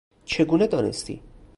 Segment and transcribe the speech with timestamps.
[0.25, 1.21] چگونه دانستی؟